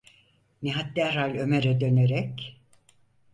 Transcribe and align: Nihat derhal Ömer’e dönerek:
Nihat 0.61 0.95
derhal 0.95 1.37
Ömer’e 1.37 1.79
dönerek: 1.81 2.59